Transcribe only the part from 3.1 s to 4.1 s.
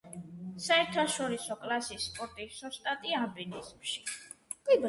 ალპინიზმში.